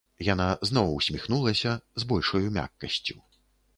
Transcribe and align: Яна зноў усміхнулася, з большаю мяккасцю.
Яна 0.27 0.45
зноў 0.69 0.95
усміхнулася, 1.01 1.75
з 2.05 2.09
большаю 2.13 2.47
мяккасцю. 2.59 3.15